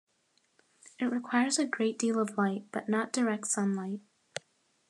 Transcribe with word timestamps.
It 0.97 1.05
requires 1.05 1.59
a 1.59 1.67
great 1.67 1.99
deal 1.99 2.19
of 2.19 2.35
light, 2.35 2.65
but 2.71 2.89
not 2.89 3.13
direct 3.13 3.45
sunlight. 3.45 4.01